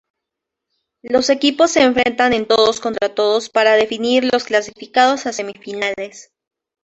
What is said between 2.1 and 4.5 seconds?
en todos contra todos para definir los